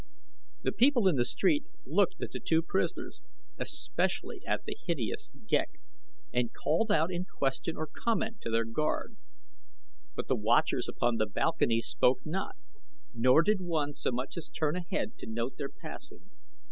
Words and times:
The 0.63 0.71
people 0.71 1.07
in 1.07 1.15
the 1.15 1.23
street 1.23 1.63
looked 1.85 2.23
at 2.23 2.31
the 2.31 2.39
two 2.39 2.63
prisoners, 2.63 3.21
especially 3.59 4.43
at 4.47 4.65
the 4.65 4.75
hideous 4.87 5.29
Ghek, 5.47 5.79
and 6.33 6.49
called 6.51 6.91
out 6.91 7.11
in 7.11 7.25
question 7.37 7.77
or 7.77 7.85
comment 7.85 8.41
to 8.41 8.49
their 8.49 8.65
guard; 8.65 9.15
but 10.15 10.27
the 10.27 10.35
watchers 10.35 10.89
upon 10.89 11.17
the 11.17 11.27
balconies 11.27 11.85
spoke 11.85 12.25
not, 12.25 12.55
nor 13.13 13.43
did 13.43 13.61
one 13.61 13.93
so 13.93 14.11
much 14.11 14.37
as 14.37 14.49
turn 14.49 14.75
a 14.75 14.81
head 14.81 15.19
to 15.19 15.27
note 15.27 15.57
their 15.57 15.69
passing. 15.69 16.31